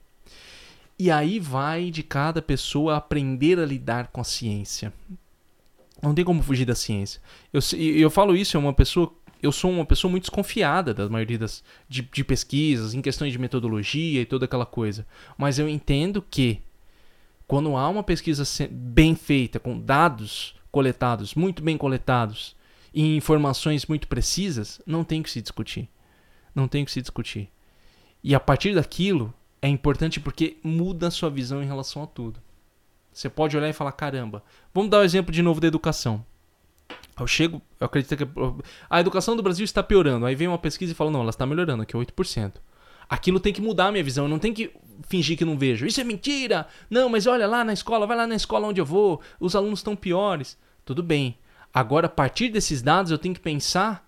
[0.98, 4.94] E aí vai de cada pessoa aprender a lidar com a ciência.
[6.02, 7.22] Não tem como fugir da ciência.
[7.52, 9.12] Eu, eu falo isso, é uma pessoa.
[9.42, 13.40] Eu sou uma pessoa muito desconfiada das maioria das, de, de pesquisas, em questões de
[13.40, 15.06] metodologia e toda aquela coisa.
[15.36, 16.62] Mas eu entendo que
[17.48, 22.56] quando há uma pesquisa bem feita, com dados coletados, muito bem coletados,
[22.94, 25.90] e informações muito precisas, não tem que se discutir.
[26.54, 27.50] Não tem que se discutir.
[28.24, 32.42] E a partir daquilo é importante porque muda a sua visão em relação a tudo.
[33.12, 36.26] Você pode olhar e falar: caramba, vamos dar o um exemplo de novo da educação.
[37.20, 38.28] Eu chego, eu acredito que
[38.90, 40.26] a educação do Brasil está piorando.
[40.26, 42.54] Aí vem uma pesquisa e fala: não, ela está melhorando, aqui é 8%.
[43.10, 44.72] Aquilo tem que mudar a minha visão, eu não tenho que
[45.08, 45.86] fingir que não vejo.
[45.86, 46.66] Isso é mentira!
[46.90, 49.80] Não, mas olha lá na escola, vai lá na escola onde eu vou, os alunos
[49.80, 50.58] estão piores.
[50.86, 51.38] Tudo bem.
[51.74, 54.08] Agora, a partir desses dados, eu tenho que pensar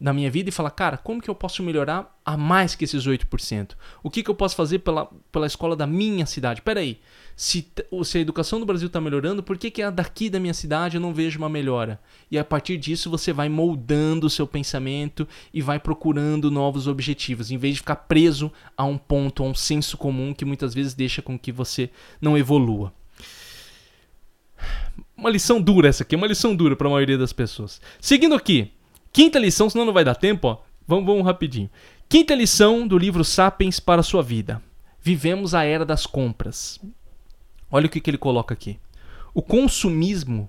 [0.00, 3.06] na minha vida e falar, cara, como que eu posso melhorar a mais que esses
[3.06, 3.72] 8%?
[4.02, 6.62] O que, que eu posso fazer pela, pela escola da minha cidade?
[6.62, 6.98] Peraí,
[7.36, 7.70] se,
[8.04, 10.96] se a educação do Brasil está melhorando, por que, que a daqui da minha cidade
[10.96, 12.00] eu não vejo uma melhora?
[12.30, 17.50] E a partir disso você vai moldando o seu pensamento e vai procurando novos objetivos,
[17.50, 20.94] em vez de ficar preso a um ponto, a um senso comum que muitas vezes
[20.94, 21.90] deixa com que você
[22.22, 22.90] não evolua.
[25.20, 27.80] Uma lição dura essa aqui, uma lição dura para a maioria das pessoas.
[28.00, 28.72] Seguindo aqui,
[29.12, 30.58] Quinta lição, senão não vai dar tempo, ó.
[30.86, 31.68] Vamos, vamos rapidinho.
[32.08, 34.62] Quinta lição do livro Sapiens para a sua vida.
[35.00, 36.80] Vivemos a era das compras.
[37.70, 38.78] Olha o que, que ele coloca aqui.
[39.34, 40.48] O consumismo,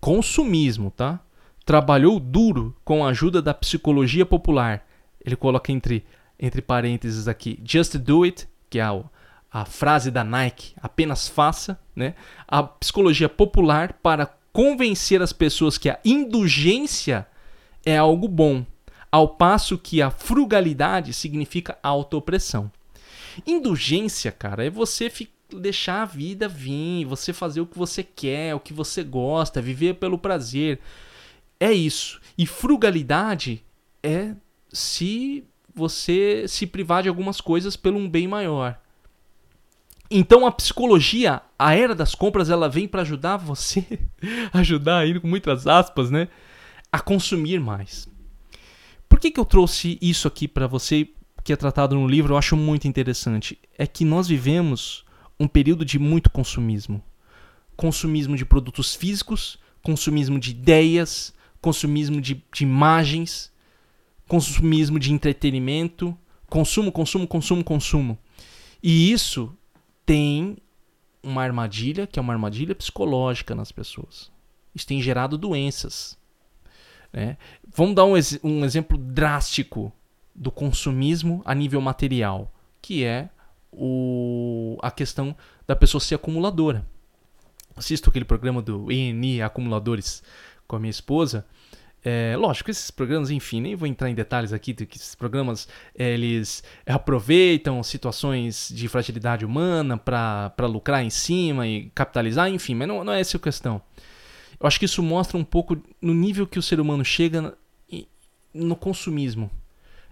[0.00, 1.20] consumismo, tá?
[1.64, 4.86] Trabalhou duro com a ajuda da psicologia popular.
[5.24, 6.04] Ele coloca entre,
[6.38, 8.82] entre parênteses aqui, just do it, que é
[9.52, 12.14] a frase da Nike, apenas faça, né?
[12.48, 17.26] A psicologia popular para convencer as pessoas que a indulgência
[17.84, 18.64] é algo bom,
[19.10, 22.72] ao passo que a frugalidade significa autoopressão.
[23.46, 25.10] Indulgência, cara, é você
[25.52, 29.94] deixar a vida vir, você fazer o que você quer, o que você gosta, viver
[29.94, 30.78] pelo prazer.
[31.60, 32.20] É isso.
[32.38, 33.62] E frugalidade
[34.02, 34.34] é
[34.72, 38.81] se você se privar de algumas coisas pelo um bem maior.
[40.12, 43.84] Então a psicologia, a era das compras, ela vem para ajudar você,
[44.52, 46.28] ajudar aí com muitas aspas, né?
[46.90, 48.06] a consumir mais.
[49.08, 51.08] Por que, que eu trouxe isso aqui para você,
[51.42, 52.34] que é tratado no livro?
[52.34, 53.58] Eu acho muito interessante.
[53.78, 55.04] É que nós vivemos
[55.40, 57.02] um período de muito consumismo
[57.74, 63.52] consumismo de produtos físicos, consumismo de ideias, consumismo de, de imagens,
[64.28, 66.16] consumismo de entretenimento,
[66.48, 68.18] consumo, consumo, consumo, consumo.
[68.82, 69.56] E isso
[70.04, 70.56] tem
[71.22, 74.30] uma armadilha, que é uma armadilha psicológica nas pessoas.
[74.74, 76.18] Isso tem gerado doenças.
[77.12, 77.36] Né?
[77.74, 79.92] Vamos dar um, um exemplo drástico
[80.34, 83.28] do consumismo a nível material, que é
[83.70, 85.36] o, a questão
[85.66, 86.86] da pessoa ser acumuladora.
[87.76, 90.22] Assisto aquele programa do ENI Acumuladores
[90.66, 91.46] com a minha esposa.
[92.04, 96.64] É, lógico, esses programas, enfim, nem vou entrar em detalhes aqui, que esses programas eles
[96.84, 103.12] aproveitam situações de fragilidade humana para lucrar em cima e capitalizar, enfim, mas não, não
[103.12, 103.80] é essa a questão.
[104.58, 107.56] Eu acho que isso mostra um pouco no nível que o ser humano chega
[108.52, 109.50] no consumismo.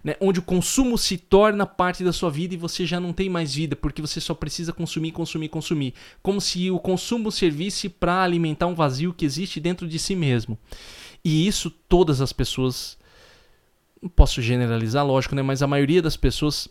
[0.02, 0.16] Né?
[0.18, 3.54] Onde o consumo se torna parte da sua vida e você já não tem mais
[3.54, 5.94] vida, porque você só precisa consumir, consumir, consumir.
[6.22, 10.58] Como se o consumo servisse para alimentar um vazio que existe dentro de si mesmo.
[11.24, 12.98] E isso todas as pessoas.
[14.00, 15.42] Não posso generalizar, lógico, né?
[15.42, 16.68] mas a maioria das pessoas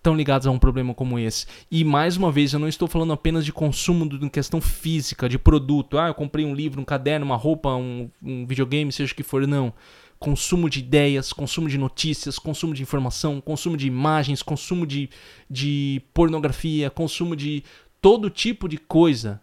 [0.00, 1.46] estão ligados a um problema como esse.
[1.70, 5.38] E mais uma vez, eu não estou falando apenas de consumo de questão física, de
[5.38, 5.98] produto.
[5.98, 9.22] Ah, eu comprei um livro, um caderno, uma roupa, um, um videogame, seja o que
[9.22, 9.46] for.
[9.46, 9.72] Não.
[10.18, 15.08] Consumo de ideias, consumo de notícias, consumo de informação, consumo de imagens, consumo de,
[15.48, 17.64] de pornografia, consumo de
[18.02, 19.40] todo tipo de coisa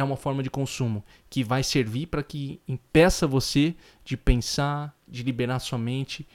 [0.00, 5.22] é uma forma de consumo que vai servir para que impeça você de pensar, de
[5.22, 6.26] liberar sua mente,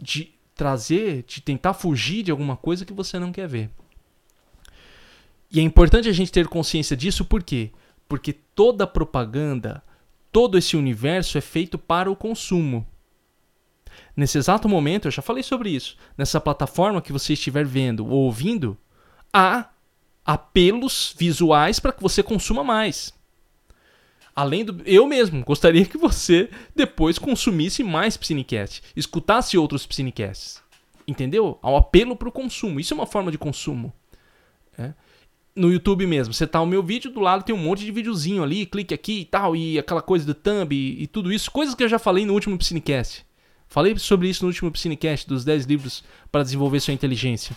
[0.00, 3.70] de trazer, de tentar fugir de alguma coisa que você não quer ver.
[5.50, 7.70] E é importante a gente ter consciência disso por quê?
[8.08, 9.82] Porque toda propaganda,
[10.30, 12.86] todo esse universo é feito para o consumo.
[14.16, 15.96] Nesse exato momento, eu já falei sobre isso.
[16.16, 18.76] Nessa plataforma que você estiver vendo ou ouvindo,
[19.32, 19.70] há
[20.28, 23.14] apelos visuais para que você consuma mais.
[24.36, 24.82] Além do.
[24.84, 30.62] Eu mesmo gostaria que você depois consumisse mais Psinecast, escutasse outros Psinecasts.
[31.06, 31.58] Entendeu?
[31.64, 32.78] Um apelo para o consumo.
[32.78, 33.90] Isso é uma forma de consumo.
[34.76, 34.92] É
[35.56, 36.32] no YouTube mesmo.
[36.32, 39.20] Você tá o meu vídeo, do lado tem um monte de videozinho ali, clique aqui
[39.20, 41.50] e tal, e aquela coisa do thumb e, e tudo isso.
[41.50, 43.26] Coisas que eu já falei no último Piscinecast.
[43.66, 47.56] Falei sobre isso no último Piscinecast, dos 10 livros para desenvolver sua inteligência.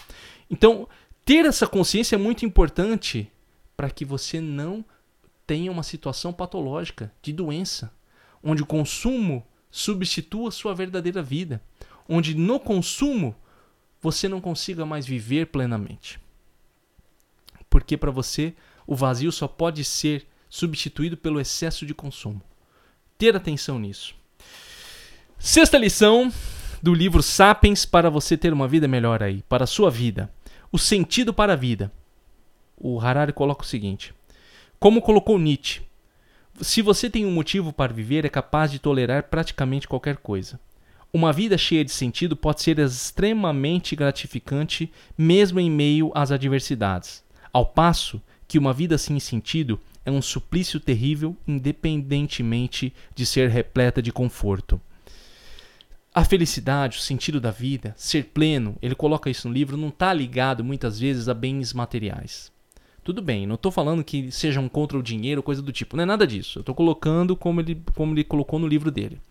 [0.50, 0.88] Então,
[1.32, 3.32] ter essa consciência é muito importante
[3.78, 4.84] para que você não
[5.46, 7.94] tenha uma situação patológica de doença,
[8.44, 11.62] onde o consumo substitua sua verdadeira vida,
[12.08, 13.36] onde no consumo
[14.02, 16.20] você não consiga mais viver plenamente
[17.72, 18.54] porque para você
[18.86, 22.42] o vazio só pode ser substituído pelo excesso de consumo.
[23.18, 24.14] Ter atenção nisso.
[25.40, 26.32] Sexta lição
[26.84, 30.30] do livro Sapiens para você ter uma vida melhor aí, para a sua vida.
[30.74, 31.92] O sentido para a vida.
[32.78, 34.14] O Harari coloca o seguinte:
[34.80, 35.82] Como colocou Nietzsche,
[36.62, 40.58] se você tem um motivo para viver, é capaz de tolerar praticamente qualquer coisa.
[41.12, 47.22] Uma vida cheia de sentido pode ser extremamente gratificante, mesmo em meio às adversidades.
[47.52, 54.02] Ao passo que uma vida sem sentido é um suplício terrível, independentemente de ser repleta
[54.02, 54.80] de conforto.
[56.14, 60.12] A felicidade, o sentido da vida, ser pleno, ele coloca isso no livro, não está
[60.12, 62.52] ligado muitas vezes a bens materiais.
[63.02, 66.06] Tudo bem, não estou falando que sejam contra o dinheiro, coisa do tipo, não é
[66.06, 66.60] nada disso.
[66.60, 69.22] Eu estou colocando como ele, como ele colocou no livro dele.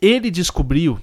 [0.00, 0.98] Ele descobriu,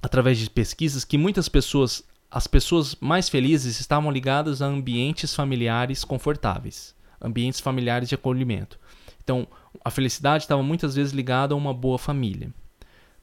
[0.00, 6.02] através de pesquisas, que muitas pessoas as pessoas mais felizes estavam ligadas a ambientes familiares
[6.02, 8.78] confortáveis, ambientes familiares de acolhimento.
[9.22, 9.46] Então,
[9.84, 12.50] a felicidade estava muitas vezes ligada a uma boa família.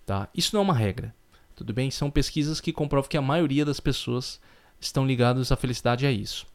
[0.10, 0.28] Tá?
[0.34, 1.14] Isso não é uma regra,
[1.56, 1.92] tudo bem?
[1.92, 4.42] São pesquisas que comprovam que a maioria das pessoas
[4.82, 6.48] estão ligadas à felicidade a isso.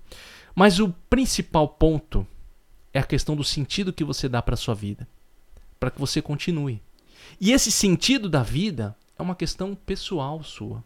[0.56, 2.26] Mas o principal ponto
[2.92, 5.06] é a questão do sentido que você dá para a sua vida,
[5.78, 6.82] para que você continue.
[7.40, 10.82] E esse sentido da vida é uma questão pessoal sua.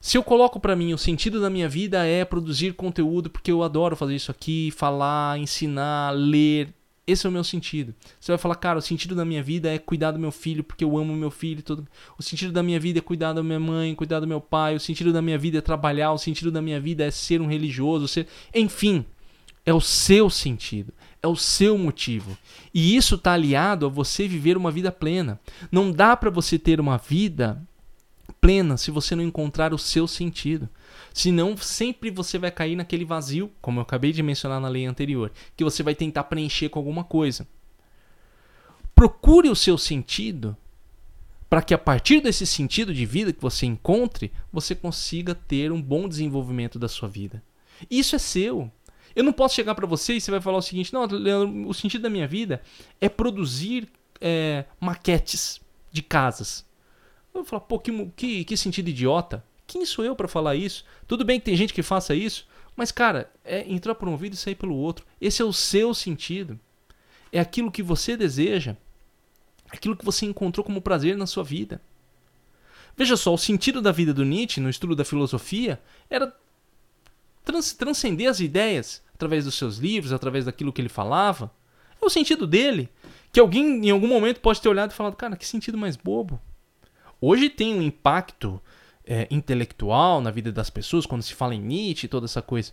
[0.00, 3.62] Se eu coloco para mim o sentido da minha vida é produzir conteúdo porque eu
[3.62, 6.72] adoro fazer isso aqui, falar, ensinar, ler,
[7.06, 7.94] esse é o meu sentido.
[8.20, 10.84] Você vai falar, cara, o sentido da minha vida é cuidar do meu filho porque
[10.84, 11.62] eu amo meu filho.
[11.62, 11.86] Todo...
[12.18, 14.76] O sentido da minha vida é cuidar da minha mãe, cuidar do meu pai.
[14.76, 16.12] O sentido da minha vida é trabalhar.
[16.12, 18.06] O sentido da minha vida é ser um religioso.
[18.06, 18.26] Ser...
[18.54, 19.04] Enfim,
[19.64, 20.92] é o seu sentido.
[21.22, 22.36] É o seu motivo.
[22.72, 25.40] E isso está aliado a você viver uma vida plena.
[25.70, 27.60] Não dá para você ter uma vida
[28.40, 30.68] plena se você não encontrar o seu sentido.
[31.12, 35.32] Senão, sempre você vai cair naquele vazio, como eu acabei de mencionar na lei anterior,
[35.56, 37.46] que você vai tentar preencher com alguma coisa.
[38.94, 40.56] Procure o seu sentido
[41.48, 45.82] para que a partir desse sentido de vida que você encontre, você consiga ter um
[45.82, 47.42] bom desenvolvimento da sua vida.
[47.90, 48.70] Isso é seu.
[49.16, 51.74] Eu não posso chegar para você e você vai falar o seguinte: não, Leandro, o
[51.74, 52.62] sentido da minha vida
[53.00, 53.88] é produzir
[54.20, 56.64] é, maquetes de casas.
[57.34, 59.44] Eu vou falar, pô, que, que, que sentido idiota.
[59.70, 60.84] Quem sou eu para falar isso?
[61.06, 64.34] Tudo bem que tem gente que faça isso, mas, cara, é entrar por um ouvido
[64.34, 65.06] e sair pelo outro.
[65.20, 66.58] Esse é o seu sentido.
[67.30, 68.76] É aquilo que você deseja.
[69.70, 71.80] Aquilo que você encontrou como prazer na sua vida.
[72.96, 75.80] Veja só, o sentido da vida do Nietzsche, no estudo da filosofia,
[76.10, 76.36] era
[77.44, 81.48] trans transcender as ideias através dos seus livros, através daquilo que ele falava.
[82.02, 82.88] É o sentido dele.
[83.30, 86.40] Que alguém em algum momento pode ter olhado e falado, cara, que sentido mais bobo.
[87.20, 88.60] Hoje tem um impacto
[89.10, 92.72] é, intelectual na vida das pessoas quando se fala em Nietzsche e toda essa coisa.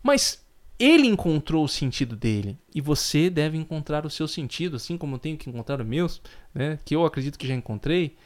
[0.00, 0.46] Mas
[0.78, 5.18] ele encontrou o sentido dele e você deve encontrar o seu sentido, assim como eu
[5.18, 6.08] tenho que encontrar o meu,
[6.54, 8.16] né, que eu acredito que já encontrei.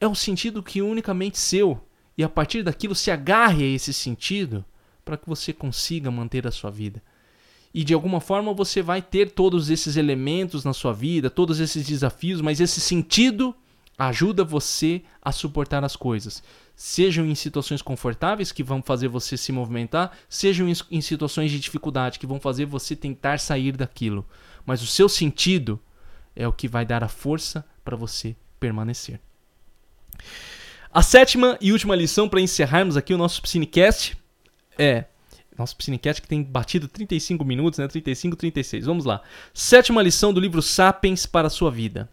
[0.00, 1.80] É um sentido que é unicamente seu
[2.16, 4.64] e a partir daquilo se agarre a esse sentido
[5.04, 7.00] para que você consiga manter a sua vida.
[7.72, 11.86] E de alguma forma você vai ter todos esses elementos na sua vida, todos esses
[11.86, 13.54] desafios, mas esse sentido
[13.96, 16.42] ajuda você a suportar as coisas.
[16.80, 22.20] Sejam em situações confortáveis que vão fazer você se movimentar, sejam em situações de dificuldade
[22.20, 24.24] que vão fazer você tentar sair daquilo.
[24.64, 25.80] Mas o seu sentido
[26.36, 29.20] é o que vai dar a força para você permanecer.
[30.92, 34.16] A sétima e última lição para encerrarmos aqui o nosso Psinecast
[34.78, 35.06] é
[35.58, 37.88] Nosso Psinecast que tem batido 35 minutos, né?
[37.88, 38.86] 35, 36.
[38.86, 39.20] Vamos lá.
[39.52, 42.08] Sétima lição do livro Sapiens para a sua vida.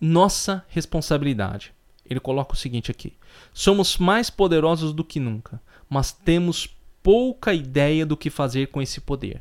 [0.00, 1.74] Nossa responsabilidade.
[2.10, 3.14] Ele coloca o seguinte aqui:
[3.54, 6.68] Somos mais poderosos do que nunca, mas temos
[7.02, 9.40] pouca ideia do que fazer com esse poder.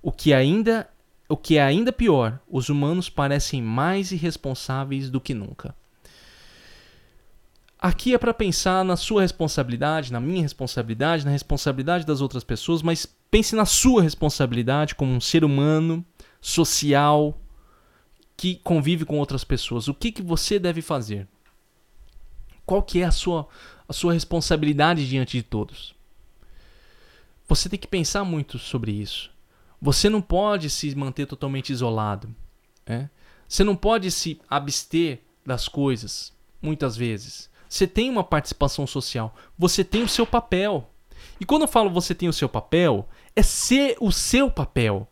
[0.00, 0.88] O que ainda
[1.28, 5.76] o que é ainda pior, os humanos parecem mais irresponsáveis do que nunca.
[7.78, 12.82] Aqui é para pensar na sua responsabilidade, na minha responsabilidade, na responsabilidade das outras pessoas,
[12.82, 16.04] mas pense na sua responsabilidade como um ser humano,
[16.40, 17.40] social,
[18.36, 19.86] que convive com outras pessoas.
[19.86, 21.28] O que, que você deve fazer?
[22.70, 23.48] Qual que é a sua,
[23.88, 25.92] a sua responsabilidade diante de todos?
[27.48, 29.28] Você tem que pensar muito sobre isso.
[29.82, 32.32] Você não pode se manter totalmente isolado.
[32.86, 33.10] Né?
[33.48, 37.50] Você não pode se abster das coisas, muitas vezes.
[37.68, 39.34] Você tem uma participação social.
[39.58, 40.88] Você tem o seu papel.
[41.40, 45.08] E quando eu falo você tem o seu papel, é ser o seu papel.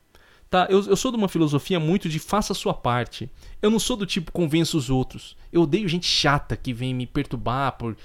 [0.51, 0.67] Tá?
[0.71, 3.31] Eu, eu sou de uma filosofia muito de faça a sua parte.
[3.61, 5.37] Eu não sou do tipo convença os outros.
[5.53, 7.97] Eu odeio gente chata que vem me perturbar por.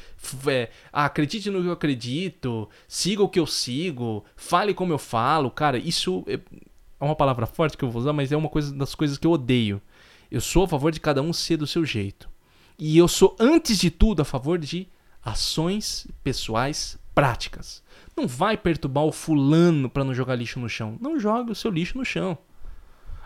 [0.48, 4.98] É, ah, acredite no que eu acredito, siga o que eu sigo, fale como eu
[4.98, 5.50] falo.
[5.50, 8.74] Cara, isso é, é uma palavra forte que eu vou usar, mas é uma coisa
[8.76, 9.82] das coisas que eu odeio.
[10.30, 12.30] Eu sou a favor de cada um ser do seu jeito.
[12.78, 14.88] E eu sou, antes de tudo, a favor de
[15.24, 17.84] ações pessoais práticas.
[18.16, 20.98] Não vai perturbar o fulano para não jogar lixo no chão.
[21.00, 22.38] Não jogue o seu lixo no chão.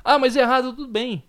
[0.03, 1.23] Ah, mas é errado, tudo bem.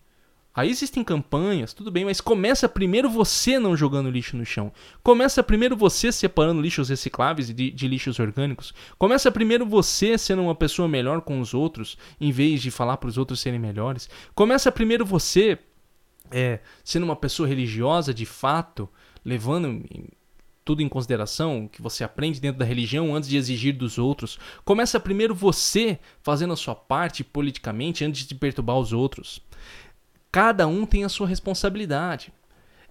[0.54, 4.72] Aí existem campanhas, tudo bem, mas começa primeiro você não jogando lixo no chão.
[5.04, 8.74] Começa primeiro você separando lixos recicláveis de, de lixos orgânicos.
[8.98, 13.08] Começa primeiro você sendo uma pessoa melhor com os outros, em vez de falar para
[13.08, 14.10] os outros serem melhores.
[14.34, 15.60] Começa primeiro você
[16.28, 18.88] é, sendo uma pessoa religiosa de fato,
[19.24, 19.84] levando
[20.68, 24.38] tudo em consideração, que você aprende dentro da religião antes de exigir dos outros.
[24.66, 29.40] Começa primeiro você fazendo a sua parte politicamente antes de perturbar os outros.
[30.30, 32.30] Cada um tem a sua responsabilidade.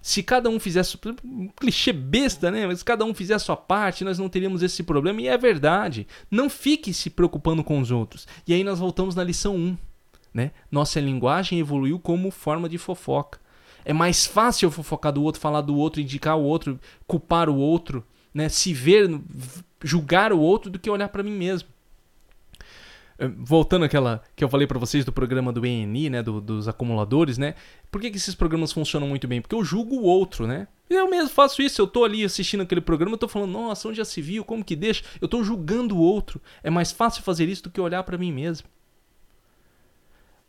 [0.02, 0.98] Se cada um fizesse.
[1.24, 2.66] Um clichê besta, né?
[2.66, 5.20] Mas se cada um fizesse a sua parte, nós não teríamos esse problema.
[5.20, 6.04] E é verdade.
[6.28, 8.26] Não fique se preocupando com os outros.
[8.44, 9.78] E aí nós voltamos na lição 1.
[10.34, 10.50] Né?
[10.68, 13.38] Nossa linguagem evoluiu como forma de fofoca.
[13.88, 17.56] É mais fácil eu fofocar do outro, falar do outro, indicar o outro, culpar o
[17.56, 18.46] outro, né?
[18.50, 19.08] se ver,
[19.82, 21.66] julgar o outro, do que olhar para mim mesmo.
[23.18, 26.68] É, voltando àquela que eu falei para vocês do programa do ENI, né, do, dos
[26.68, 27.54] acumuladores, né?
[27.90, 29.40] Por que, que esses programas funcionam muito bem?
[29.40, 30.68] Porque eu julgo o outro, né?
[30.90, 33.96] Eu mesmo faço isso, eu tô ali assistindo aquele programa, eu tô falando, nossa, onde
[33.96, 35.02] já se viu, como que deixa?
[35.18, 36.42] Eu tô julgando o outro.
[36.62, 38.68] É mais fácil fazer isso do que olhar para mim mesmo.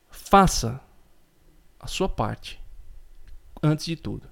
[0.10, 0.82] Faça
[1.80, 2.60] a sua parte
[3.62, 4.28] antes de tudo.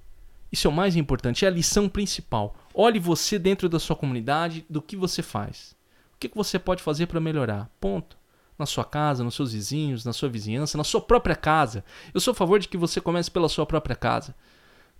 [0.52, 2.56] Isso é o mais importante, é a lição principal.
[2.74, 5.76] Olhe você dentro da sua comunidade, do que você faz.
[6.16, 7.70] O que você pode fazer para melhorar?
[7.80, 8.18] Ponto.
[8.58, 11.84] Na sua casa, nos seus vizinhos, na sua vizinhança, na sua própria casa.
[12.14, 14.34] Eu sou a favor de que você comece pela sua própria casa.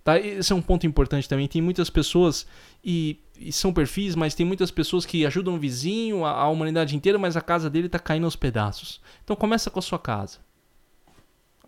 [0.04, 0.18] Tá?
[0.18, 1.48] Esse é um ponto importante também.
[1.48, 2.46] Tem muitas pessoas,
[2.84, 6.94] e, e são perfis, mas tem muitas pessoas que ajudam o vizinho, a, a humanidade
[6.94, 9.00] inteira, mas a casa dele está caindo aos pedaços.
[9.24, 10.38] Então começa com a sua casa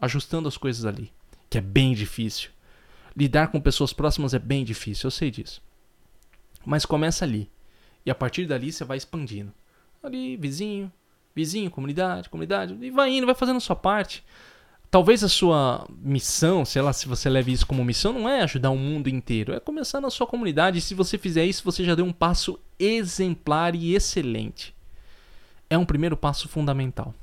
[0.01, 1.13] ajustando as coisas ali,
[1.51, 2.51] que é bem difícil.
[3.17, 5.61] Lidar com pessoas próximas é bem difícil, eu sei disso.
[6.65, 7.51] Mas começa ali.
[8.07, 9.53] E a partir dali você vai expandindo.
[10.03, 10.91] Ali, vizinho,
[11.35, 14.25] vizinho, comunidade, comunidade, e vai indo, vai fazendo a sua parte.
[14.91, 18.71] Talvez a sua missão, sei lá, se você leve isso como missão, não é ajudar
[18.71, 20.79] o mundo inteiro, é começar na sua comunidade.
[20.79, 24.75] E se você fizer isso, você já deu um passo exemplar e excelente.
[25.69, 27.15] É um primeiro passo fundamental.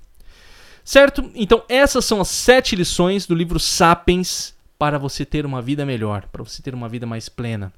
[0.87, 1.29] Certo?
[1.35, 6.29] Então, essas são as sete lições do livro Sapiens para você ter uma vida melhor,
[6.31, 7.73] para você ter uma vida mais plena.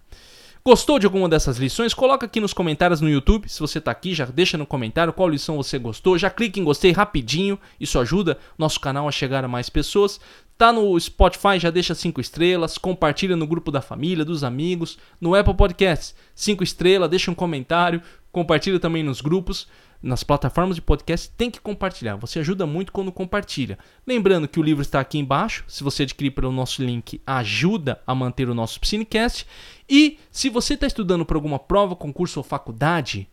[0.63, 1.91] Gostou de alguma dessas lições?
[1.91, 3.49] Coloca aqui nos comentários no YouTube.
[3.49, 6.19] Se você está aqui, já deixa no comentário qual lição você gostou.
[6.19, 7.57] Já clique em gostei rapidinho.
[7.79, 10.19] Isso ajuda nosso canal a chegar a mais pessoas.
[10.55, 12.77] Tá no Spotify, já deixa cinco estrelas.
[12.77, 14.99] Compartilha no grupo da família, dos amigos.
[15.19, 17.09] No Apple Podcasts, cinco estrelas.
[17.09, 18.03] Deixa um comentário.
[18.31, 19.67] Compartilha também nos grupos
[20.01, 22.15] nas plataformas de podcast, tem que compartilhar.
[22.15, 23.77] Você ajuda muito quando compartilha.
[24.07, 25.63] Lembrando que o livro está aqui embaixo.
[25.67, 29.45] Se você adquirir pelo nosso link, ajuda a manter o nosso Psinecast.
[29.89, 33.27] E se você está estudando para alguma prova, concurso ou faculdade,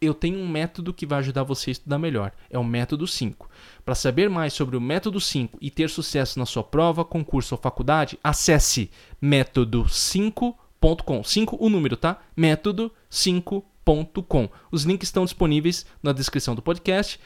[0.00, 2.32] eu tenho um método que vai ajudar você a estudar melhor.
[2.48, 3.50] É o método 5.
[3.84, 7.60] Para saber mais sobre o método 5 e ter sucesso na sua prova, concurso ou
[7.60, 8.90] faculdade, acesse
[9.22, 11.22] método5.com.
[11.22, 12.18] 5 o número, tá?
[12.34, 13.64] Método 5
[14.70, 17.18] os links estão disponíveis na descrição do podcast,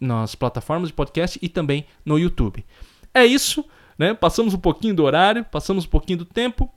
[0.00, 2.64] nas plataformas de podcast e também no YouTube.
[3.12, 3.64] É isso,
[3.98, 4.14] né?
[4.14, 6.70] Passamos um pouquinho do horário, passamos um pouquinho do tempo.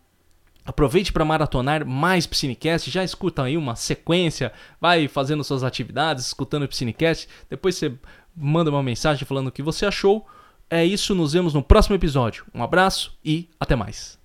[0.65, 6.63] Aproveite para maratonar mais Piscinecast, já escuta aí uma sequência, vai fazendo suas atividades, escutando
[6.63, 7.97] o Piscinecast, depois você
[8.36, 10.27] manda uma mensagem falando o que você achou.
[10.69, 12.45] É isso, nos vemos no próximo episódio.
[12.53, 14.18] Um abraço e até mais.